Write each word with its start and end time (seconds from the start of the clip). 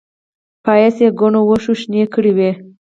پايڅې 0.63 1.03
يې 1.05 1.15
ګڼو 1.19 1.41
وښو 1.49 1.73
شنې 1.79 2.03
کړې 2.13 2.31
وې. 2.37 2.51